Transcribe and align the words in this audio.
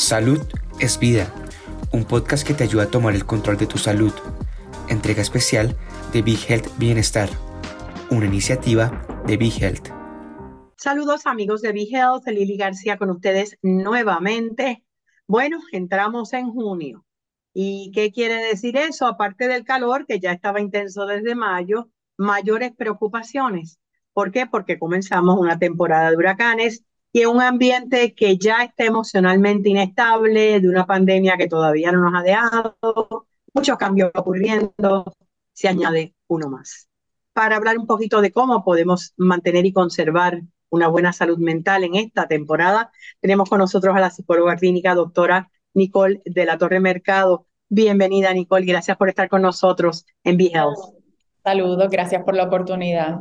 Salud 0.00 0.40
es 0.80 0.98
vida, 0.98 1.30
un 1.92 2.04
podcast 2.04 2.44
que 2.44 2.54
te 2.54 2.64
ayuda 2.64 2.84
a 2.84 2.90
tomar 2.90 3.14
el 3.14 3.26
control 3.26 3.58
de 3.58 3.66
tu 3.66 3.76
salud. 3.76 4.14
Entrega 4.88 5.20
especial 5.20 5.76
de 6.14 6.22
Big 6.22 6.38
Health 6.48 6.68
Bienestar, 6.78 7.28
una 8.10 8.24
iniciativa 8.24 9.06
de 9.26 9.36
Big 9.36 9.62
Health. 9.62 9.90
Saludos 10.76 11.26
amigos 11.26 11.60
de 11.60 11.72
Big 11.72 11.94
Health, 11.94 12.26
Lili 12.28 12.56
García 12.56 12.96
con 12.96 13.10
ustedes 13.10 13.58
nuevamente. 13.60 14.82
Bueno, 15.26 15.60
entramos 15.70 16.32
en 16.32 16.50
junio. 16.50 17.04
¿Y 17.52 17.92
qué 17.94 18.10
quiere 18.10 18.36
decir 18.36 18.78
eso? 18.78 19.06
Aparte 19.06 19.48
del 19.48 19.64
calor, 19.64 20.06
que 20.06 20.18
ya 20.18 20.32
estaba 20.32 20.62
intenso 20.62 21.04
desde 21.04 21.34
mayo, 21.34 21.90
mayores 22.16 22.72
preocupaciones. 22.74 23.78
¿Por 24.14 24.32
qué? 24.32 24.46
Porque 24.46 24.78
comenzamos 24.78 25.38
una 25.38 25.58
temporada 25.58 26.10
de 26.10 26.16
huracanes 26.16 26.84
y 27.12 27.22
en 27.22 27.28
un 27.28 27.42
ambiente 27.42 28.14
que 28.14 28.38
ya 28.38 28.62
está 28.62 28.84
emocionalmente 28.84 29.68
inestable, 29.68 30.60
de 30.60 30.68
una 30.68 30.86
pandemia 30.86 31.36
que 31.36 31.48
todavía 31.48 31.90
no 31.92 32.08
nos 32.08 32.20
ha 32.20 32.22
dejado, 32.22 32.76
muchos 33.52 33.76
cambios 33.78 34.10
ocurriendo, 34.14 35.12
se 35.52 35.68
añade 35.68 36.14
uno 36.28 36.48
más. 36.48 36.88
Para 37.32 37.56
hablar 37.56 37.78
un 37.78 37.86
poquito 37.86 38.20
de 38.20 38.32
cómo 38.32 38.64
podemos 38.64 39.12
mantener 39.16 39.66
y 39.66 39.72
conservar 39.72 40.42
una 40.68 40.88
buena 40.88 41.12
salud 41.12 41.38
mental 41.38 41.82
en 41.84 41.96
esta 41.96 42.28
temporada, 42.28 42.92
tenemos 43.20 43.48
con 43.48 43.58
nosotros 43.58 43.96
a 43.96 44.00
la 44.00 44.10
psicóloga 44.10 44.56
clínica 44.56 44.94
doctora 44.94 45.50
Nicole 45.74 46.22
de 46.24 46.44
la 46.44 46.58
Torre 46.58 46.78
Mercado. 46.78 47.46
Bienvenida, 47.68 48.32
Nicole, 48.32 48.66
gracias 48.66 48.96
por 48.96 49.08
estar 49.08 49.28
con 49.28 49.42
nosotros 49.42 50.06
en 50.22 50.36
Be 50.36 50.50
Health. 50.52 50.94
Saludos, 51.42 51.88
gracias 51.90 52.22
por 52.22 52.36
la 52.36 52.44
oportunidad. 52.44 53.18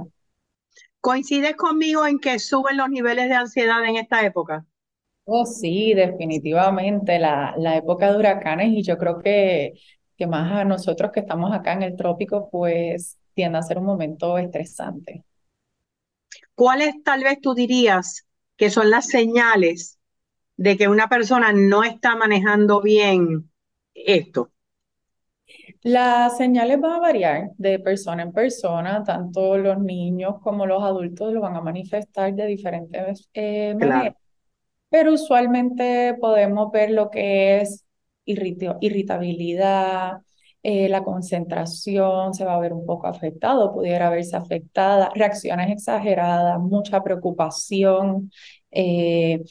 ¿Coincides 1.01 1.57
conmigo 1.57 2.05
en 2.07 2.19
que 2.19 2.39
suben 2.39 2.77
los 2.77 2.87
niveles 2.89 3.27
de 3.27 3.35
ansiedad 3.35 3.83
en 3.83 3.97
esta 3.97 4.25
época? 4.25 4.65
Oh, 5.31 5.45
sí, 5.45 5.93
definitivamente, 5.93 7.19
la, 7.19 7.53
la 7.57 7.77
época 7.77 8.11
de 8.11 8.17
huracanes 8.17 8.69
y 8.73 8.81
yo 8.83 8.97
creo 8.97 9.19
que, 9.19 9.73
que 10.17 10.25
más 10.25 10.51
a 10.51 10.65
nosotros 10.65 11.11
que 11.11 11.19
estamos 11.19 11.53
acá 11.53 11.73
en 11.73 11.83
el 11.83 11.95
trópico, 11.95 12.49
pues 12.49 13.19
tiende 13.35 13.59
a 13.59 13.61
ser 13.61 13.77
un 13.77 13.85
momento 13.85 14.37
estresante. 14.39 15.23
¿Cuáles 16.53 17.01
tal 17.03 17.23
vez 17.23 17.41
tú 17.41 17.55
dirías 17.55 18.27
que 18.55 18.69
son 18.69 18.89
las 18.91 19.07
señales 19.07 19.97
de 20.57 20.77
que 20.77 20.87
una 20.89 21.09
persona 21.09 21.53
no 21.53 21.83
está 21.83 22.15
manejando 22.15 22.81
bien 22.81 23.51
esto? 23.95 24.51
Las 25.81 26.37
señales 26.37 26.79
van 26.81 26.91
a 26.93 26.99
variar 26.99 27.51
de 27.57 27.79
persona 27.79 28.23
en 28.23 28.33
persona, 28.33 29.03
tanto 29.03 29.57
los 29.57 29.79
niños 29.79 30.35
como 30.41 30.65
los 30.65 30.83
adultos 30.83 31.33
lo 31.33 31.39
van 31.41 31.55
a 31.55 31.61
manifestar 31.61 32.33
de 32.33 32.45
diferentes 32.47 33.29
eh, 33.33 33.75
maneras, 33.75 34.15
pero 34.89 35.13
usualmente 35.13 36.15
podemos 36.19 36.71
ver 36.71 36.91
lo 36.91 37.09
que 37.09 37.61
es 37.61 37.85
irritabilidad, 38.25 40.19
eh, 40.61 40.89
la 40.89 41.03
concentración 41.03 42.33
se 42.33 42.43
va 42.43 42.55
a 42.55 42.59
ver 42.59 42.73
un 42.73 42.85
poco 42.85 43.07
afectado, 43.07 43.73
pudiera 43.73 44.09
verse 44.09 44.35
afectada, 44.35 45.09
reacciones 45.15 45.71
exageradas, 45.71 46.59
mucha 46.59 47.01
preocupación, 47.01 48.31
eh, 48.71 49.41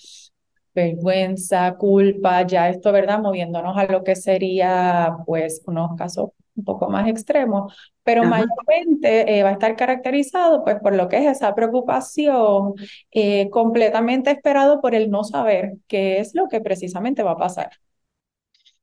vergüenza, 0.78 1.76
culpa, 1.76 2.46
ya 2.46 2.68
esto, 2.68 2.92
¿verdad? 2.92 3.20
Moviéndonos 3.20 3.76
a 3.76 3.84
lo 3.86 4.04
que 4.04 4.16
sería, 4.16 5.16
pues, 5.26 5.62
unos 5.66 5.96
casos 5.96 6.30
un 6.56 6.64
poco 6.64 6.88
más 6.90 7.08
extremos, 7.08 7.72
pero 8.02 8.24
mayormente 8.24 9.38
eh, 9.38 9.42
va 9.44 9.50
a 9.50 9.52
estar 9.52 9.76
caracterizado, 9.76 10.64
pues, 10.64 10.76
por 10.80 10.94
lo 10.94 11.08
que 11.08 11.18
es 11.18 11.26
esa 11.36 11.54
preocupación, 11.54 12.74
eh, 13.12 13.48
completamente 13.50 14.30
esperado 14.30 14.80
por 14.80 14.94
el 14.94 15.10
no 15.10 15.24
saber 15.24 15.74
qué 15.86 16.18
es 16.18 16.34
lo 16.34 16.48
que 16.48 16.60
precisamente 16.60 17.22
va 17.22 17.32
a 17.32 17.36
pasar. 17.36 17.70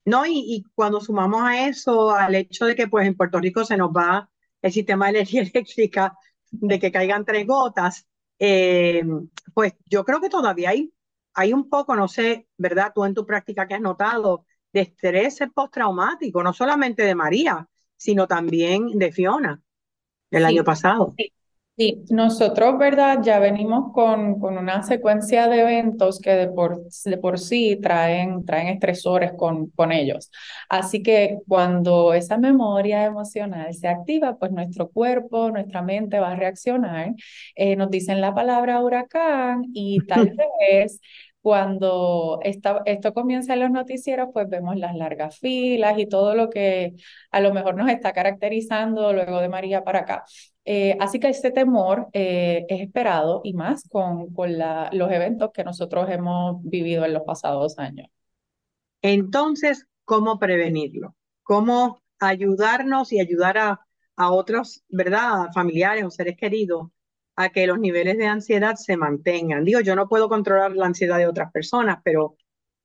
No, 0.05 0.25
y, 0.25 0.33
y, 0.33 0.63
cuando 0.75 1.01
sumamos 1.01 1.41
a 1.43 1.67
eso, 1.67 2.11
al 2.11 2.35
hecho 2.35 2.65
de 2.65 2.75
que, 2.75 2.87
pues, 2.87 3.07
en 3.07 3.15
Puerto 3.15 3.39
Rico 3.39 3.65
se 3.65 3.77
nos 3.77 3.89
va 3.89 4.29
el 4.61 4.71
sistema 4.71 5.05
de 5.05 5.11
energía 5.19 5.41
eléctrica, 5.53 6.13
de 6.51 6.79
que 6.79 6.91
caigan 6.91 7.25
tres 7.25 7.45
gotas, 7.47 8.05
eh, 8.39 9.03
pues 9.53 9.73
yo 9.85 10.03
creo 10.03 10.19
que 10.19 10.29
todavía 10.29 10.71
hay 10.71 10.91
hay 11.35 11.53
un 11.53 11.69
poco, 11.69 11.95
no 11.95 12.07
sé, 12.07 12.47
¿verdad? 12.57 12.91
Tú 12.95 13.05
en 13.05 13.13
tu 13.13 13.25
práctica 13.25 13.67
que 13.67 13.75
has 13.75 13.81
notado 13.81 14.45
de 14.73 14.81
estrés 14.81 15.39
postraumático, 15.53 16.41
no 16.41 16.53
solamente 16.53 17.03
de 17.03 17.15
María, 17.15 17.67
sino 17.95 18.27
también 18.27 18.97
de 18.97 19.11
Fiona 19.11 19.61
el 20.31 20.45
año 20.45 20.63
pasado. 20.63 21.13
Sí. 21.17 21.31
Nosotros, 22.09 22.77
¿verdad? 22.77 23.19
Ya 23.21 23.39
venimos 23.39 23.91
con, 23.93 24.39
con 24.39 24.57
una 24.57 24.81
secuencia 24.83 25.47
de 25.49 25.59
eventos 25.61 26.21
que 26.21 26.31
de 26.31 26.47
por, 26.47 26.81
de 26.89 27.17
por 27.17 27.37
sí 27.37 27.77
traen, 27.81 28.45
traen 28.45 28.67
estresores 28.67 29.33
con, 29.37 29.67
con 29.71 29.91
ellos. 29.91 30.31
Así 30.69 31.03
que 31.03 31.39
cuando 31.47 32.13
esa 32.13 32.37
memoria 32.37 33.03
emocional 33.03 33.73
se 33.73 33.89
activa, 33.89 34.37
pues 34.37 34.51
nuestro 34.53 34.89
cuerpo, 34.89 35.51
nuestra 35.51 35.81
mente 35.81 36.19
va 36.19 36.31
a 36.31 36.35
reaccionar. 36.35 37.13
Eh, 37.55 37.75
nos 37.75 37.89
dicen 37.91 38.21
la 38.21 38.33
palabra 38.33 38.81
huracán 38.81 39.63
y 39.73 39.99
tal 40.07 40.33
vez 40.71 41.01
cuando 41.45 42.39
esto 42.41 43.13
comienza 43.13 43.53
en 43.53 43.59
los 43.59 43.69
noticieros, 43.69 44.29
pues 44.33 44.49
vemos 44.49 44.77
las 44.77 44.95
largas 44.95 45.37
filas 45.37 45.99
y 45.99 46.07
todo 46.07 46.33
lo 46.33 46.49
que 46.49 46.95
a 47.29 47.39
lo 47.39 47.53
mejor 47.53 47.75
nos 47.75 47.87
está 47.91 48.13
caracterizando 48.13 49.13
luego 49.13 49.39
de 49.41 49.47
María 49.47 49.83
para 49.83 49.99
acá. 49.99 50.25
Eh, 50.65 50.97
así 50.99 51.19
que 51.19 51.29
este 51.29 51.51
temor 51.51 52.07
eh, 52.13 52.65
es 52.67 52.81
esperado 52.81 53.41
y 53.43 53.53
más 53.53 53.87
con, 53.87 54.33
con 54.33 54.57
la, 54.57 54.89
los 54.91 55.11
eventos 55.11 55.51
que 55.53 55.63
nosotros 55.63 56.09
hemos 56.09 56.63
vivido 56.63 57.05
en 57.05 57.13
los 57.13 57.21
pasados 57.21 57.77
años. 57.77 58.07
Entonces, 59.03 59.85
¿cómo 60.03 60.39
prevenirlo? 60.39 61.15
¿Cómo 61.43 62.01
ayudarnos 62.19 63.13
y 63.13 63.19
ayudar 63.19 63.59
a, 63.59 63.81
a 64.15 64.31
otros, 64.31 64.83
¿verdad? 64.89 65.51
Familiares 65.53 66.05
o 66.05 66.09
seres 66.09 66.37
queridos 66.37 66.87
a 67.35 67.49
que 67.49 67.67
los 67.67 67.79
niveles 67.79 68.17
de 68.17 68.27
ansiedad 68.27 68.75
se 68.75 68.97
mantengan. 68.97 69.65
Digo, 69.65 69.79
yo 69.81 69.95
no 69.95 70.07
puedo 70.07 70.29
controlar 70.29 70.75
la 70.75 70.85
ansiedad 70.85 71.17
de 71.17 71.27
otras 71.27 71.51
personas, 71.51 71.99
pero, 72.03 72.37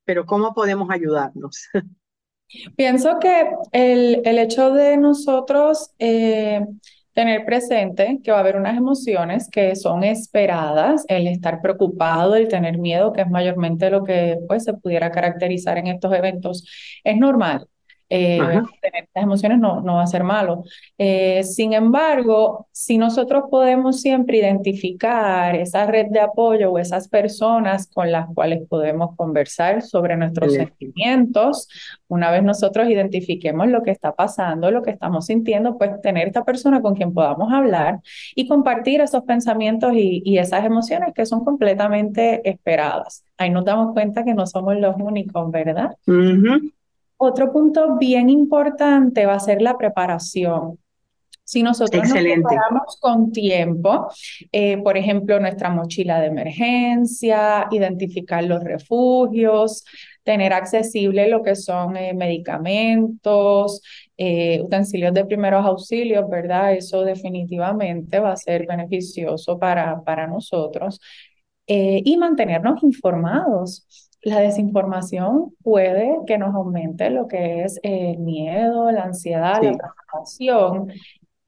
pero 0.05 0.27
¿cómo 0.27 0.55
podemos 0.55 0.91
ayudarnos? 0.91 1.69
Pienso 2.77 3.19
que 3.21 3.49
el, 3.73 4.23
el 4.25 4.39
hecho 4.39 4.73
de 4.73 4.97
nosotros 4.97 5.91
eh, 5.99 6.65
tener 7.13 7.45
presente 7.45 8.21
que 8.23 8.31
va 8.31 8.39
a 8.39 8.41
haber 8.41 8.57
unas 8.57 8.77
emociones 8.77 9.49
que 9.51 9.77
son 9.77 10.05
esperadas, 10.05 11.05
el 11.09 11.27
estar 11.29 11.61
preocupado, 11.61 12.35
el 12.35 12.49
tener 12.49 12.79
miedo, 12.79 13.13
que 13.13 13.23
es 13.23 13.31
mayormente 13.31 13.91
lo 13.91 14.05
que 14.05 14.39
pues, 14.49 14.65
se 14.65 14.75
pudiera 14.75 15.11
caracterizar 15.11 15.79
en 15.79 15.89
estos 15.89 16.13
eventos, 16.15 16.65
es 17.05 17.17
normal. 17.19 17.67
Eh, 18.13 18.39
tener 18.83 19.05
estas 19.05 19.23
emociones 19.23 19.61
no, 19.61 19.81
no 19.83 19.95
va 19.95 20.03
a 20.03 20.07
ser 20.09 20.25
malo. 20.25 20.65
Eh, 20.99 21.45
sin 21.45 21.73
embargo, 21.73 22.67
si 22.73 22.99
nosotros 22.99 23.45
podemos 23.49 24.01
siempre 24.01 24.39
identificar 24.39 25.55
esa 25.55 25.87
red 25.87 26.07
de 26.11 26.19
apoyo 26.19 26.73
o 26.73 26.79
esas 26.79 27.09
personas 27.09 27.87
con 27.87 28.11
las 28.11 28.27
cuales 28.35 28.67
podemos 28.69 29.15
conversar 29.17 29.83
sobre 29.83 30.17
nuestros 30.17 30.55
sentimientos, 30.55 31.69
una 32.09 32.33
vez 32.33 32.43
nosotros 32.43 32.89
identifiquemos 32.89 33.69
lo 33.69 33.83
que 33.85 33.93
está 33.93 34.13
pasando, 34.13 34.73
lo 34.73 34.83
que 34.83 34.91
estamos 34.91 35.27
sintiendo, 35.27 35.79
pues 35.79 36.01
tener 36.01 36.27
esta 36.27 36.45
persona 36.45 36.83
con 36.83 36.97
quien 36.97 37.15
podamos 37.15 37.53
hablar 37.53 38.01
y 38.35 38.49
compartir 38.49 39.01
esos 39.01 39.23
pensamientos 39.23 39.93
y, 39.95 40.21
y 40.25 40.39
esas 40.39 40.65
emociones 40.65 41.15
que 41.15 41.27
son 41.27 41.45
completamente 41.45 42.41
esperadas. 42.49 43.25
Ahí 43.39 43.51
nos 43.51 43.65
damos 43.65 43.93
cuenta 43.95 44.25
que 44.25 44.35
no 44.35 44.49
somos 44.49 44.77
los 44.77 44.97
únicos, 44.97 45.49
¿verdad? 45.53 45.97
Otro 47.23 47.53
punto 47.53 47.99
bien 47.99 48.31
importante 48.31 49.27
va 49.27 49.35
a 49.35 49.41
ser 49.41 49.61
la 49.61 49.77
preparación. 49.77 50.79
Si 51.45 51.63
nosotros 51.63 52.09
nos 52.09 52.19
preparamos 52.19 52.97
con 52.99 53.31
tiempo, 53.31 54.09
eh, 54.51 54.79
por 54.79 54.97
ejemplo, 54.97 55.39
nuestra 55.39 55.69
mochila 55.69 56.19
de 56.19 56.29
emergencia, 56.29 57.69
identificar 57.73 58.43
los 58.45 58.65
refugios, 58.65 59.85
tener 60.23 60.55
accesible 60.55 61.29
lo 61.29 61.43
que 61.43 61.57
son 61.57 61.95
eh, 61.99 62.15
medicamentos, 62.15 63.83
eh, 64.17 64.63
utensilios 64.63 65.13
de 65.13 65.27
primeros 65.27 65.67
auxilios, 65.67 66.27
¿verdad? 66.27 66.73
Eso 66.73 67.03
definitivamente 67.03 68.19
va 68.19 68.33
a 68.33 68.37
ser 68.37 68.67
beneficioso 68.67 69.59
para, 69.59 70.03
para 70.03 70.27
nosotros. 70.27 70.99
y 71.67 72.17
mantenernos 72.17 72.83
informados 72.83 73.87
la 74.23 74.41
desinformación 74.41 75.55
puede 75.63 76.19
que 76.27 76.39
nos 76.39 76.55
aumente 76.55 77.11
lo 77.11 77.27
que 77.27 77.65
es 77.65 77.81
el 77.83 78.19
miedo, 78.19 78.91
la 78.91 79.05
ansiedad, 79.05 79.63
la 79.63 79.73
preocupación. 79.73 80.93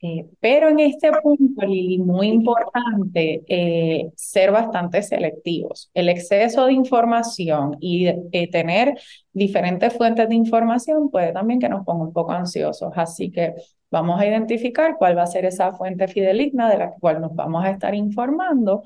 Eh, 0.05 0.29
pero 0.41 0.69
en 0.69 0.81
este 0.81 1.13
punto, 1.23 1.65
Lili, 1.65 1.99
muy 1.99 2.27
importante 2.27 3.45
eh, 3.47 4.11
ser 4.17 4.51
bastante 4.51 5.01
selectivos. 5.01 5.91
El 5.95 6.09
exceso 6.09 6.67
de 6.67 6.73
información 6.73 7.77
y 7.79 8.09
eh, 8.09 8.51
tener 8.51 8.99
diferentes 9.33 9.97
fuentes 9.97 10.29
de 10.29 10.35
información 10.35 11.09
puede 11.09 11.33
también 11.33 11.61
que 11.61 11.69
nos 11.69 11.85
ponga 11.85 12.05
un 12.05 12.13
poco 12.13 12.33
ansiosos. 12.33 12.93
Así 12.97 13.31
que 13.31 13.55
vamos 13.93 14.21
a 14.21 14.27
identificar 14.27 14.97
cuál 14.99 15.17
va 15.17 15.23
a 15.23 15.27
ser 15.27 15.45
esa 15.45 15.73
fuente 15.73 16.09
fideligna 16.09 16.69
de 16.69 16.79
la 16.79 16.91
cual 16.99 17.21
nos 17.21 17.35
vamos 17.37 17.65
a 17.65 17.71
estar 17.71 17.95
informando 17.95 18.83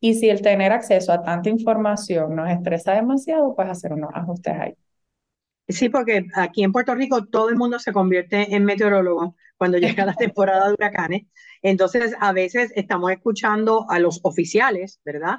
Y 0.00 0.14
si 0.14 0.28
el 0.30 0.42
tener 0.42 0.72
acceso 0.72 1.12
a 1.12 1.22
tanta 1.22 1.50
información 1.50 2.34
nos 2.36 2.50
estresa 2.50 2.92
demasiado, 2.94 3.54
pues 3.54 3.68
hacer 3.68 3.92
unos 3.92 4.10
ajustes 4.14 4.54
ahí. 4.58 4.74
Sí, 5.68 5.88
porque 5.88 6.26
aquí 6.34 6.64
en 6.64 6.72
Puerto 6.72 6.94
Rico 6.94 7.26
todo 7.26 7.48
el 7.48 7.56
mundo 7.56 7.78
se 7.78 7.92
convierte 7.92 8.54
en 8.54 8.64
meteorólogo 8.64 9.36
cuando 9.56 9.78
llega 9.78 10.04
la 10.04 10.14
temporada 10.16 10.66
de 10.68 10.74
huracanes. 10.74 11.22
Entonces, 11.62 12.14
a 12.20 12.32
veces 12.32 12.72
estamos 12.74 13.12
escuchando 13.12 13.86
a 13.88 13.98
los 14.00 14.20
oficiales, 14.24 15.00
¿verdad? 15.04 15.38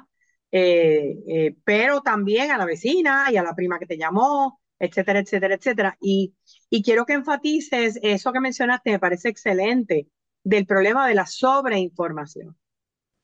Eh, 0.50 1.16
eh, 1.28 1.56
pero 1.64 2.00
también 2.02 2.50
a 2.50 2.58
la 2.58 2.64
vecina 2.64 3.26
y 3.30 3.36
a 3.36 3.42
la 3.42 3.54
prima 3.54 3.78
que 3.78 3.86
te 3.86 3.98
llamó, 3.98 4.60
etcétera, 4.78 5.20
etcétera, 5.20 5.54
etcétera. 5.54 5.98
Y, 6.00 6.34
y 6.70 6.82
quiero 6.82 7.04
que 7.06 7.12
enfatices 7.14 7.98
eso 8.02 8.32
que 8.32 8.40
mencionaste, 8.40 8.90
me 8.92 8.98
parece 8.98 9.28
excelente, 9.28 10.08
del 10.44 10.66
problema 10.66 11.06
de 11.08 11.14
la 11.14 11.26
sobreinformación. 11.26 12.56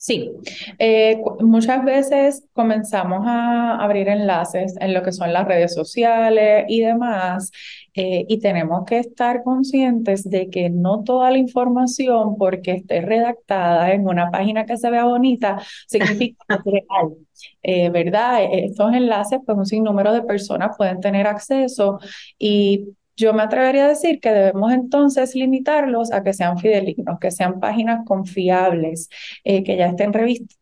Sí, 0.01 0.31
eh, 0.79 1.21
muchas 1.41 1.85
veces 1.85 2.45
comenzamos 2.53 3.23
a 3.27 3.75
abrir 3.83 4.07
enlaces 4.09 4.77
en 4.81 4.95
lo 4.95 5.03
que 5.03 5.11
son 5.11 5.33
las 5.33 5.45
redes 5.49 5.75
sociales 5.75 6.67
y 6.69 6.83
demás, 6.83 7.51
eh, 7.95 8.25
y 8.29 8.39
tenemos 8.39 8.85
que 8.87 9.01
estar 9.01 9.43
conscientes 9.43 10.23
de 10.31 10.51
que 10.51 10.71
no 10.71 11.03
toda 11.03 11.33
la 11.33 11.39
información, 11.39 12.37
porque 12.39 12.73
esté 12.75 13.01
redactada 13.01 13.91
en 13.93 14.07
una 14.07 14.31
página 14.31 14.67
que 14.67 14.77
se 14.77 14.89
vea 14.89 15.03
bonita, 15.05 15.59
significa 15.89 16.45
real. 16.65 17.17
Eh, 17.63 17.91
¿Verdad? 17.91 18.41
Estos 18.53 18.93
enlaces, 18.95 19.41
pues 19.45 19.59
un 19.59 19.67
sinnúmero 19.67 20.13
de 20.13 20.23
personas 20.23 20.77
pueden 20.77 21.01
tener 21.01 21.27
acceso 21.27 21.99
y 22.39 22.89
yo 23.19 23.35
me 23.35 23.43
atrevería 23.43 23.87
a 23.87 23.89
decir 23.89 24.21
que 24.21 24.31
debemos 24.31 24.73
entonces 24.73 25.35
limitarlos 25.35 26.13
a 26.13 26.23
que 26.23 26.33
sean 26.33 26.57
fidelignos, 26.57 27.19
que 27.19 27.33
sean 27.33 27.59
páginas 27.59 28.07
confiables, 28.07 29.11
eh, 29.43 29.65
que 29.65 29.77
ya 29.77 29.87
estén 29.87 30.13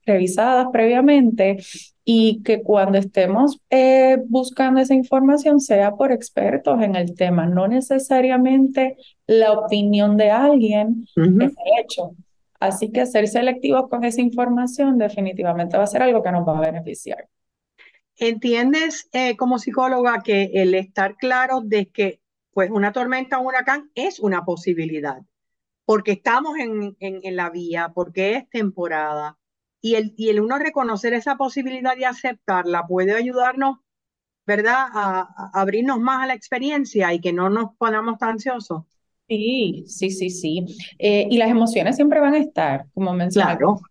revisadas 0.07 0.69
previamente 0.73 1.59
y 2.03 2.43
que 2.43 2.63
cuando 2.63 2.97
estemos 2.97 3.61
eh, 3.69 4.17
buscando 4.27 4.81
esa 4.81 4.95
información 4.95 5.61
sea 5.61 5.97
por 5.97 6.13
expertos 6.13 6.83
en 6.83 6.97
el 6.97 7.15
tema, 7.15 7.47
no 7.47 7.69
necesariamente 7.69 8.97
la 9.27 9.53
opinión 9.53 10.17
de 10.17 10.31
alguien 10.31 11.07
que 11.15 11.53
hecho. 11.79 12.13
Así 12.59 12.91
que 12.91 13.05
ser 13.05 13.29
selectivos 13.29 13.91
con 13.91 14.03
esa 14.03 14.23
información 14.23 14.97
definitivamente 14.97 15.77
va 15.77 15.85
a 15.85 15.89
ser 15.89 16.03
algo 16.03 16.23
que 16.23 16.33
nos 16.33 16.49
va 16.49 16.57
a 16.57 16.63
beneficiar. 16.63 17.29
¿Entiendes 18.17 19.11
eh, 19.13 19.37
como 19.37 19.59
psicóloga 19.59 20.23
que 20.25 20.51
el 20.55 20.75
estar 20.75 21.17
claro 21.17 21.61
de 21.61 21.89
que 21.91 22.21
pues 22.57 22.71
una 22.71 22.91
tormenta 22.91 23.37
o 23.37 23.43
un 23.43 23.49
huracán 23.49 23.91
es 23.95 24.19
una 24.19 24.47
posibilidad, 24.47 25.19
porque 25.85 26.13
estamos 26.13 26.57
en, 26.57 26.97
en, 27.01 27.37
la 27.37 27.51
vía, 27.51 27.93
porque 27.95 28.33
es 28.37 28.49
temporada, 28.49 29.37
y 29.83 29.97
el, 29.97 30.15
y 30.17 30.31
el 30.31 30.41
uno 30.41 30.59
reconocer 30.59 31.13
esa 31.13 31.37
posibilidad 31.37 31.95
y 31.99 32.05
aceptarla 32.05 32.87
puede 32.87 33.15
ayudarnos, 33.15 33.81
¿verdad?, 34.47 34.87
a, 34.91 35.51
abrirnos 35.53 36.01
más 36.01 36.23
a 36.23 36.29
la 36.29 36.33
experiencia 36.33 37.13
y 37.13 37.21
que 37.21 37.35
no 37.35 37.51
nos 37.51 37.77
pongamos 37.77 38.17
tan 38.17 38.31
ansiosos. 38.31 38.85
Sí, 39.29 39.85
sí, 39.87 40.11
sí, 40.11 40.31
sí. 40.31 40.65
Eh, 40.99 41.27
y 41.29 41.37
las 41.37 41.51
emociones 41.51 41.97
siempre 41.97 42.21
van 42.21 42.37
a 42.37 42.39
estar, 42.39 42.87
como 42.95 43.13
mencioné, 43.13 43.55
claro. 43.59 43.83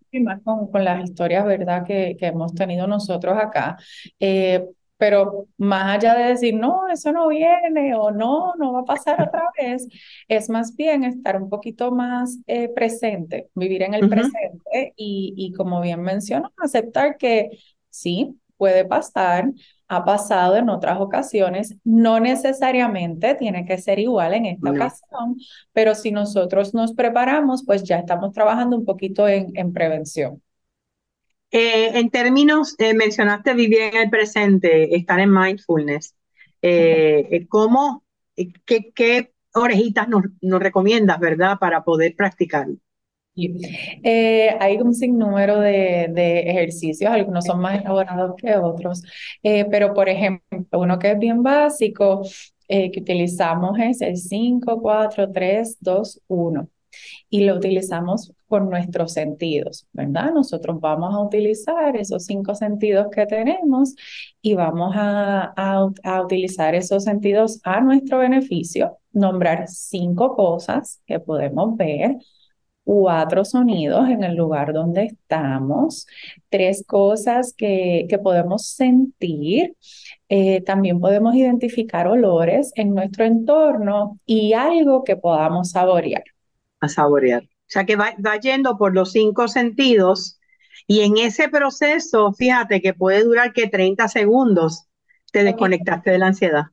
con, 0.43 0.71
con, 0.71 0.83
las 0.83 1.03
historias, 1.03 1.45
¿verdad?, 1.45 1.85
que, 1.85 2.17
que 2.17 2.25
hemos 2.25 2.55
tenido 2.55 2.87
nosotros 2.87 3.37
acá. 3.37 3.77
Eh, 4.19 4.65
pero 4.97 5.47
más 5.57 5.97
allá 5.97 6.15
de 6.15 6.23
decir, 6.29 6.55
no, 6.55 6.87
eso 6.89 7.11
no 7.11 7.27
viene 7.27 7.95
o 7.95 8.11
no, 8.11 8.53
no 8.57 8.73
va 8.73 8.81
a 8.81 8.85
pasar 8.85 9.21
otra 9.21 9.43
vez, 9.59 9.87
es 10.27 10.49
más 10.49 10.75
bien 10.75 11.03
estar 11.03 11.41
un 11.41 11.49
poquito 11.49 11.91
más 11.91 12.39
eh, 12.47 12.69
presente, 12.69 13.49
vivir 13.55 13.83
en 13.83 13.93
el 13.93 14.07
presente 14.07 14.93
y, 14.95 15.33
y 15.37 15.53
como 15.53 15.81
bien 15.81 16.01
mencionó, 16.01 16.51
aceptar 16.57 17.17
que 17.17 17.49
sí, 17.89 18.39
puede 18.57 18.85
pasar, 18.85 19.51
ha 19.87 20.05
pasado 20.05 20.55
en 20.57 20.69
otras 20.69 20.99
ocasiones, 20.99 21.75
no 21.83 22.19
necesariamente 22.19 23.35
tiene 23.35 23.65
que 23.65 23.77
ser 23.77 23.99
igual 23.99 24.33
en 24.33 24.45
esta 24.45 24.71
ocasión, 24.71 25.37
pero 25.73 25.93
si 25.93 26.11
nosotros 26.11 26.73
nos 26.73 26.93
preparamos, 26.93 27.63
pues 27.65 27.83
ya 27.83 27.97
estamos 27.99 28.33
trabajando 28.33 28.77
un 28.77 28.85
poquito 28.85 29.27
en, 29.27 29.51
en 29.55 29.73
prevención. 29.73 30.41
Eh, 31.51 31.99
en 31.99 32.09
términos, 32.09 32.75
eh, 32.79 32.93
mencionaste 32.93 33.53
vivir 33.53 33.81
en 33.81 33.95
el 33.95 34.09
presente, 34.09 34.95
estar 34.95 35.19
en 35.19 35.31
mindfulness. 35.31 36.15
Eh, 36.61 37.45
¿Cómo, 37.49 38.03
qué, 38.35 38.91
qué 38.93 39.31
orejitas 39.53 40.09
nos, 40.09 40.23
nos, 40.41 40.59
recomiendas, 40.59 41.19
verdad, 41.19 41.57
para 41.59 41.83
poder 41.83 42.15
practicarlo? 42.15 42.75
hay 43.37 44.77
un 44.77 44.93
sinnúmero 44.93 45.59
de, 45.59 46.07
de, 46.09 46.39
ejercicios, 46.39 47.11
algunos 47.11 47.43
son 47.43 47.59
más 47.59 47.81
elaborados 47.81 48.35
que 48.37 48.55
otros, 48.55 49.03
pero 49.43 49.93
por 49.93 50.07
ejemplo, 50.07 50.79
uno 50.79 50.97
que 50.97 51.11
es 51.11 51.19
bien 51.19 51.43
básico 51.43 52.21
que 52.65 52.93
utilizamos 52.97 53.77
es 53.77 53.99
el 54.01 54.15
5, 54.15 54.81
4, 54.81 55.33
3, 55.33 55.77
2, 55.81 56.21
1 56.27 56.69
y 57.29 57.43
lo 57.43 57.55
utilizamos 57.55 58.33
con 58.47 58.69
nuestros 58.69 59.13
sentidos, 59.13 59.87
¿verdad? 59.93 60.31
Nosotros 60.33 60.79
vamos 60.79 61.13
a 61.13 61.19
utilizar 61.19 61.95
esos 61.97 62.25
cinco 62.25 62.55
sentidos 62.55 63.07
que 63.11 63.25
tenemos 63.25 63.95
y 64.41 64.53
vamos 64.53 64.93
a, 64.95 65.53
a, 66.03 66.21
utilizar 66.21 66.75
esos 66.75 67.03
sentidos 67.03 67.59
a 67.63 67.81
nuestro 67.81 68.19
beneficio, 68.19 68.97
nombrar 69.11 69.67
cinco 69.67 70.35
cosas 70.35 71.01
que 71.05 71.19
podemos 71.19 71.75
ver, 71.77 72.17
cuatro 72.83 73.43
sonidos 73.43 74.09
en 74.09 74.23
el 74.23 74.35
lugar 74.35 74.71
donde 74.73 75.05
estamos, 75.05 76.05
tres 76.49 76.83
cosas 76.87 77.53
que, 77.57 78.05
que 78.07 78.19
podemos 78.19 78.67
sentir, 78.67 79.75
eh, 80.29 80.61
también 80.61 80.99
podemos 80.99 81.35
identificar 81.35 82.07
olores 82.07 82.71
en 82.75 82.93
nuestro 82.93 83.25
entorno 83.25 84.19
y 84.25 84.53
algo 84.53 85.03
que 85.03 85.15
podamos 85.17 85.71
saborear 85.71 86.23
a 86.85 86.89
saborear. 86.89 87.54
O 87.67 87.71
sea 87.75 87.85
que 87.85 87.95
va, 87.95 88.13
va 88.25 88.39
yendo 88.39 88.77
por 88.77 88.93
los 88.93 89.11
cinco 89.11 89.47
sentidos 89.47 90.39
y 90.87 91.01
en 91.01 91.17
ese 91.17 91.49
proceso, 91.49 92.33
fíjate 92.33 92.81
que 92.81 92.93
puede 92.93 93.23
durar 93.23 93.53
que 93.53 93.67
30 93.67 94.07
segundos 94.07 94.85
te 95.31 95.43
desconectaste 95.43 96.11
de 96.11 96.19
la 96.19 96.27
ansiedad. 96.27 96.63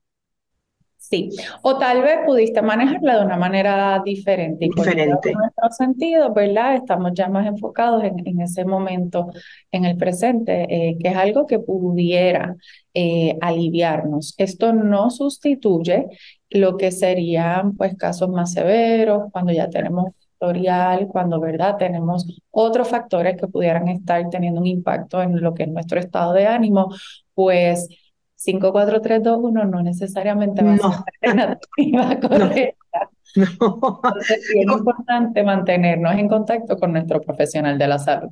Sí, 0.99 1.31
o 1.63 1.79
tal 1.79 2.01
vez 2.03 2.21
pudiste 2.25 2.63
manejarla 2.63 3.19
de 3.19 3.25
una 3.27 3.37
manera 3.37 4.01
diferente. 4.05 4.67
Diferente. 4.75 5.31
En 5.31 5.39
nuestro 5.39 5.71
sentido, 5.71 6.33
¿verdad? 6.33 6.77
Estamos 6.77 7.11
ya 7.15 7.29
más 7.29 7.47
enfocados 7.47 8.05
en, 8.05 8.27
en 8.27 8.41
ese 8.41 8.65
momento, 8.65 9.31
en 9.73 9.85
el 9.85 9.97
presente, 9.97 10.63
eh, 10.71 10.97
que 10.99 11.09
es 11.09 11.17
algo 11.17 11.47
que 11.47 11.59
pudiera 11.59 12.57
eh, 12.95 13.37
aliviarnos. 13.41 14.35
Esto 14.39 14.73
no 14.73 15.11
sustituye 15.11 16.07
lo 16.51 16.77
que 16.77 16.93
serían 16.93 17.77
pues 17.77 17.97
casos 17.97 18.31
más 18.31 18.53
severos, 18.53 19.25
cuando 19.33 19.53
ya 19.53 19.69
tenemos 19.69 20.13
historial, 20.43 21.09
cuando 21.09 21.41
verdad 21.41 21.77
tenemos 21.79 22.27
otros 22.51 22.89
factores 22.89 23.37
que 23.41 23.47
pudieran 23.47 23.89
estar 23.89 24.29
teniendo 24.29 24.61
un 24.61 24.67
impacto 24.67 25.23
en 25.23 25.41
lo 25.41 25.55
que 25.55 25.65
es 25.65 25.69
nuestro 25.69 26.01
estado 26.01 26.33
de 26.33 26.47
ánimo, 26.47 26.93
pues 27.35 27.89
5, 28.35 28.73
4, 28.73 29.01
3, 29.01 29.23
2, 29.23 29.39
1 29.41 29.65
no 29.67 29.83
necesariamente 29.83 30.65
va 30.65 30.75
a 30.75 30.79
ser 30.79 31.37
la 31.37 31.59
alternativa 31.77 32.21
correcta. 32.29 33.11
No. 33.37 34.01
Entonces, 34.05 34.51
es 34.55 34.67
importante 34.67 35.43
mantenernos 35.43 36.15
en 36.15 36.29
contacto 36.29 36.77
con 36.77 36.93
nuestro 36.93 37.21
profesional 37.21 37.79
de 37.79 37.89
la 37.89 37.99
salud. 37.99 38.31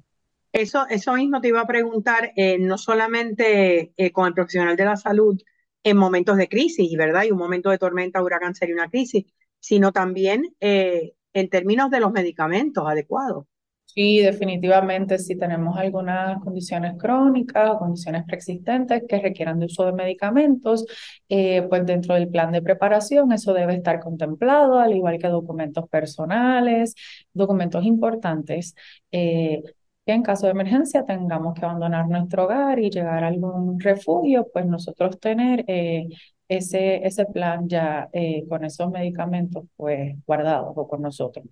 Eso, 0.53 0.85
eso 0.91 1.15
mismo 1.15 1.41
te 1.41 1.49
iba 1.49 1.61
a 1.61 1.67
preguntar, 1.67 2.33
eh, 2.35 2.59
no 2.59 2.77
solamente 2.77 3.93
eh, 3.97 4.11
con 4.11 4.27
el 4.27 4.35
profesional 4.35 4.77
de 4.77 4.85
la 4.85 4.97
salud, 4.97 5.41
en 5.83 5.97
momentos 5.97 6.37
de 6.37 6.49
crisis, 6.49 6.95
¿verdad? 6.99 7.23
Y 7.23 7.31
un 7.31 7.39
momento 7.39 7.71
de 7.71 7.79
tormenta, 7.79 8.23
huracán 8.23 8.55
sería 8.55 8.75
una 8.75 8.91
crisis, 8.91 9.25
sino 9.61 9.93
también 9.93 10.55
eh, 10.61 11.15
en 11.33 11.49
términos 11.49 11.91
de 11.91 12.01
los 12.01 12.13
medicamentos 12.13 12.87
adecuados. 12.87 13.47
Sí, 13.95 14.21
definitivamente, 14.21 15.19
si 15.19 15.37
tenemos 15.37 15.77
algunas 15.77 16.41
condiciones 16.43 16.95
crónicas 16.97 17.71
o 17.71 17.79
condiciones 17.79 18.23
preexistentes 18.25 19.03
que 19.09 19.19
requieran 19.21 19.59
de 19.59 19.67
uso 19.67 19.85
de 19.85 19.93
medicamentos, 19.93 20.87
eh, 21.29 21.63
pues 21.69 21.85
dentro 21.87 22.15
del 22.15 22.29
plan 22.29 22.53
de 22.53 22.63
preparación 22.63 23.33
eso 23.33 23.53
debe 23.53 23.75
estar 23.75 23.99
contemplado, 23.99 24.79
al 24.79 24.95
igual 24.95 25.19
que 25.19 25.27
documentos 25.27 25.89
personales, 25.89 26.95
documentos 27.33 27.85
importantes. 27.85 28.77
Eh, 29.11 29.61
en 30.07 30.23
caso 30.23 30.47
de 30.47 30.53
emergencia 30.53 31.05
tengamos 31.05 31.55
que 31.55 31.65
abandonar 31.65 32.09
nuestro 32.09 32.45
hogar 32.45 32.79
y 32.79 32.91
llegar 32.91 33.25
a 33.25 33.29
algún 33.29 33.79
refugio, 33.81 34.47
pues 34.53 34.67
nosotros 34.67 35.19
tener 35.21 35.65
eh, 35.69 36.07
ese, 36.51 37.07
ese 37.07 37.27
plan 37.27 37.69
ya 37.69 38.09
eh, 38.13 38.45
con 38.49 38.65
esos 38.65 38.91
medicamentos 38.91 39.65
pues 39.77 40.17
guardados 40.27 40.73
o 40.75 40.89
con 40.89 41.01
nosotros. 41.01 41.47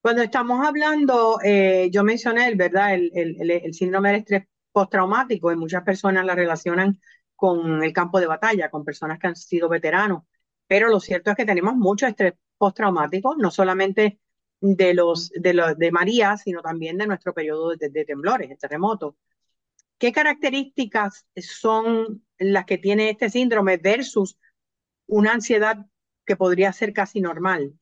Cuando 0.00 0.22
estamos 0.22 0.66
hablando, 0.66 1.38
eh, 1.44 1.90
yo 1.92 2.02
mencioné, 2.02 2.54
¿verdad? 2.54 2.94
El, 2.94 3.10
el, 3.14 3.50
el, 3.50 3.74
síndrome 3.74 4.12
de 4.12 4.16
estrés 4.16 4.44
postraumático 4.72 5.52
y 5.52 5.56
muchas 5.56 5.82
personas 5.82 6.24
la 6.24 6.34
relacionan 6.34 6.98
con 7.36 7.84
el 7.84 7.92
campo 7.92 8.18
de 8.18 8.26
batalla, 8.26 8.70
con 8.70 8.82
personas 8.82 9.18
que 9.18 9.26
han 9.26 9.36
sido 9.36 9.68
veteranos, 9.68 10.22
pero 10.66 10.88
lo 10.88 11.00
cierto 11.00 11.30
es 11.30 11.36
que 11.36 11.44
tenemos 11.44 11.74
mucho 11.74 12.06
estrés 12.06 12.32
postraumático, 12.56 13.36
no 13.36 13.50
solamente 13.50 14.20
de 14.60 14.94
los 14.94 15.30
de, 15.30 15.52
los, 15.52 15.76
de 15.76 15.92
María, 15.92 16.38
sino 16.38 16.62
también 16.62 16.96
de 16.96 17.06
nuestro 17.06 17.34
periodo 17.34 17.76
de, 17.76 18.04
temblores, 18.06 18.48
de 18.48 18.56
terremotos. 18.56 19.16
¿Qué 20.00 20.12
características 20.12 21.26
son 21.36 22.24
las 22.38 22.64
que 22.64 22.78
tiene 22.78 23.10
este 23.10 23.28
síndrome 23.28 23.76
versus 23.76 24.38
una 25.06 25.32
ansiedad 25.32 25.86
que 26.24 26.36
podría 26.36 26.72
ser 26.72 26.92
casi 26.92 27.20
normal? 27.20 27.74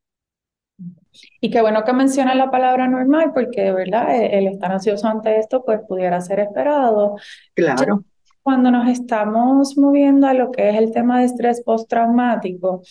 Y 1.40 1.50
qué 1.50 1.60
bueno 1.60 1.84
que 1.84 1.92
menciona 1.92 2.34
la 2.34 2.50
palabra 2.50 2.88
normal, 2.88 3.32
porque 3.32 3.62
de 3.62 3.72
verdad 3.72 4.14
e, 4.14 4.36
el 4.36 4.48
estar 4.48 4.72
ansioso 4.72 5.06
ante 5.06 5.38
esto, 5.38 5.64
pues 5.64 5.80
pudiera 5.88 6.20
ser 6.20 6.40
esperado. 6.40 7.16
Claro. 7.54 8.04
cuando 8.42 8.70
nos 8.70 8.88
estamos 8.88 9.76
moviendo 9.76 10.26
a 10.26 10.34
lo 10.34 10.50
que 10.50 10.70
es 10.70 10.76
el 10.76 10.90
tema 10.92 11.20
de 11.20 11.26
estrés 11.26 11.62
postraumático, 11.62 12.82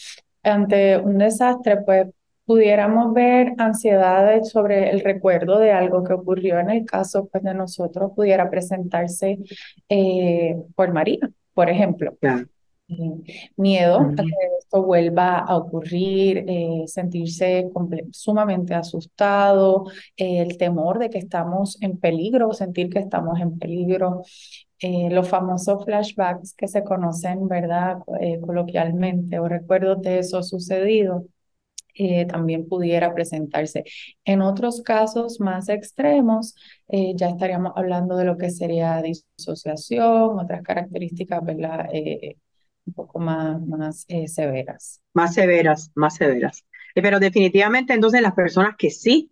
ante 0.43 0.97
un 0.97 1.17
desastre, 1.17 1.77
pues 1.81 2.07
pudiéramos 2.47 3.13
ver 3.13 3.53
ansiedades 3.57 4.49
sobre 4.49 4.89
el 4.89 5.01
recuerdo 5.01 5.59
de 5.59 5.73
algo 5.73 6.03
que 6.05 6.13
ocurrió 6.13 6.57
en 6.59 6.69
el 6.69 6.85
caso 6.85 7.27
pues, 7.27 7.43
de 7.43 7.53
nosotros, 7.53 8.13
pudiera 8.15 8.49
presentarse 8.49 9.37
eh, 9.89 10.55
por 10.73 10.93
María, 10.93 11.29
por 11.53 11.69
ejemplo. 11.69 12.17
Miedo 13.57 13.99
a 13.99 14.15
que 14.15 14.31
esto 14.59 14.81
vuelva 14.81 15.39
a 15.39 15.57
ocurrir, 15.57 16.45
eh, 16.47 16.83
sentirse 16.85 17.69
sumamente 18.11 18.73
asustado, 18.73 19.87
eh, 20.15 20.39
el 20.39 20.57
temor 20.57 20.99
de 20.99 21.09
que 21.09 21.17
estamos 21.17 21.77
en 21.81 21.97
peligro, 21.97 22.53
sentir 22.53 22.89
que 22.89 22.99
estamos 22.99 23.41
en 23.41 23.59
peligro, 23.59 24.23
los 24.79 25.27
famosos 25.27 25.83
flashbacks 25.83 26.53
que 26.53 26.67
se 26.69 26.83
conocen, 26.83 27.47
¿verdad? 27.47 27.97
coloquialmente, 28.39 29.39
o 29.39 29.49
recuerdos 29.49 30.01
de 30.01 30.19
eso 30.19 30.43
sucedido. 30.43 31.25
Eh, 31.99 32.25
también 32.27 32.67
pudiera 32.67 33.13
presentarse. 33.13 33.83
En 34.23 34.41
otros 34.41 34.83
casos 34.83 35.39
más 35.39 35.67
extremos, 35.67 36.53
eh, 36.87 37.13
ya 37.15 37.29
estaríamos 37.29 37.73
hablando 37.75 38.15
de 38.15 38.25
lo 38.25 38.37
que 38.37 38.51
sería 38.51 39.01
disociación, 39.01 40.39
otras 40.39 40.61
características, 40.61 41.43
¿verdad? 41.43 41.87
Eh, 41.91 42.37
un 42.85 42.93
poco 42.93 43.19
más, 43.19 43.59
más 43.65 44.05
severas. 44.27 45.01
Más 45.13 45.33
severas, 45.33 45.91
más 45.95 46.15
severas. 46.15 46.63
pero 46.93 47.19
definitivamente 47.19 47.93
entonces 47.93 48.21
las 48.21 48.33
personas 48.33 48.75
que 48.77 48.89
sí 48.89 49.31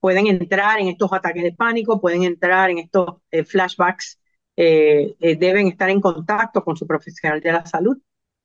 pueden 0.00 0.26
entrar 0.26 0.80
en 0.80 0.88
estos 0.88 1.12
ataques 1.12 1.42
de 1.42 1.52
pánico, 1.52 2.00
pueden 2.00 2.22
entrar 2.24 2.70
en 2.70 2.78
estos 2.78 3.16
flashbacks, 3.46 4.20
deben 4.56 5.66
estar 5.66 5.90
en 5.90 6.00
contacto 6.00 6.62
con 6.62 6.76
su 6.76 6.86
profesional 6.86 7.40
de 7.40 7.52
la 7.52 7.66
salud 7.66 7.98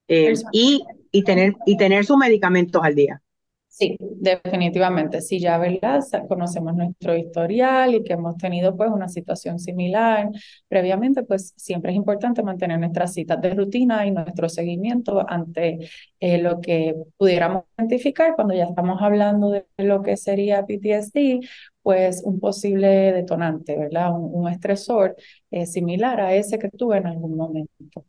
y 0.08 0.84
y 1.12 1.24
tener, 1.24 1.56
y 1.66 1.78
tener 1.78 2.06
sus 2.06 2.18
medicamentos 2.18 2.82
al 2.84 2.96
día. 2.96 3.22
Sí, 3.68 3.96
definitivamente. 4.00 5.22
Sí, 5.22 5.40
ya, 5.40 5.60
¿verdad? 5.60 6.04
Conocemos 6.28 6.76
nuestro 6.76 7.16
historial 7.16 7.94
y 7.94 8.04
que 8.04 8.14
hemos 8.14 8.36
tenido 8.38 8.76
pues 8.76 8.90
una 8.90 9.08
situación 9.08 9.60
similar 9.60 10.30
previamente, 10.68 11.22
pues 11.22 11.54
siempre 11.56 11.92
es 11.92 11.98
importante 11.98 12.42
mantener 12.42 12.80
nuestras 12.80 13.14
citas 13.14 13.40
de 13.40 13.54
rutina 13.54 14.08
y 14.08 14.12
nuestro 14.12 14.50
seguimiento 14.50 15.24
ante 15.30 15.90
eh, 16.20 16.40
lo 16.40 16.60
que 16.60 16.96
pudiéramos 17.18 17.66
identificar 17.78 18.34
cuando 18.36 18.56
ya 18.56 18.64
estamos 18.64 19.00
hablando 19.00 19.52
de 19.52 19.66
lo 19.78 20.02
que 20.02 20.18
sería 20.18 20.66
PTSD, 20.66 21.42
pues 21.84 22.24
un 22.24 22.40
posible 22.40 22.88
detonante, 23.12 23.78
¿verdad? 23.78 24.12
Un, 24.18 24.50
estresor 24.50 25.16
eh, 25.52 25.68
similar 25.68 26.20
a 26.20 26.34
ese 26.34 26.58
que 26.58 26.70
tuve 26.70 26.98
en 26.98 27.08
algún 27.08 27.36
momento. 27.38 28.06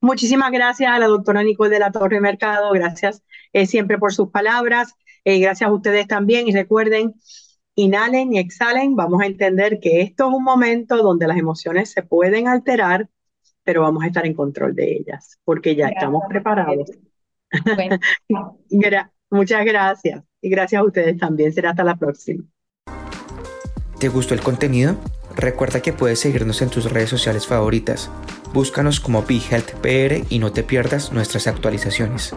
Muchísimas 0.03 0.53
gracias 0.53 0.93
a 0.93 0.99
la 0.99 1.07
doctora 1.07 1.43
Nicole 1.43 1.71
de 1.71 1.79
la 1.79 1.91
Torre 1.91 2.21
Mercado, 2.21 2.71
gracias 2.73 3.23
eh, 3.55 3.65
siempre 3.65 3.97
por 3.97 4.13
sus 4.13 4.29
palabras, 4.29 4.95
eh, 5.25 5.41
gracias 5.41 5.71
a 5.71 5.73
ustedes 5.73 6.07
también 6.07 6.47
y 6.47 6.53
recuerden, 6.53 7.15
inhalen 7.75 8.35
y 8.35 8.39
exhalen, 8.39 8.95
vamos 8.97 9.23
a 9.23 9.27
entender 9.27 9.81
que 9.81 10.03
esto 10.03 10.29
es 10.29 10.35
un 10.35 10.45
momento 10.45 10.99
donde 10.99 11.27
las 11.27 11.39
emociones 11.39 11.91
se 11.91 12.03
pueden 12.03 12.49
alterar, 12.49 13.09
pero 13.65 13.81
vamos 13.81 14.05
a 14.05 14.09
estar 14.09 14.27
en 14.27 14.35
control 14.35 14.75
de 14.75 14.93
ellas, 14.93 15.39
porque 15.43 15.75
ya 15.75 15.89
estamos 15.89 16.23
preparados. 16.29 16.91
Muchas 19.31 19.65
gracias 19.65 20.23
y 20.43 20.51
gracias 20.51 20.83
a 20.83 20.85
ustedes 20.85 21.17
también, 21.17 21.51
será 21.51 21.71
hasta 21.71 21.83
la 21.83 21.97
próxima. 21.97 22.45
¿Te 23.99 24.09
gustó 24.09 24.35
el 24.35 24.41
contenido? 24.41 24.95
Recuerda 25.35 25.81
que 25.81 25.93
puedes 25.93 26.21
seguirnos 26.21 26.63
en 26.63 26.71
tus 26.71 26.85
redes 26.85 27.11
sociales 27.11 27.49
favoritas. 27.49 28.11
Búscanos 28.53 29.01
como 29.01 29.25
BeHealthPR 29.25 30.25
y 30.29 30.39
no 30.39 30.53
te 30.53 30.63
pierdas 30.63 31.13
nuestras 31.13 31.49
actualizaciones. 31.49 32.33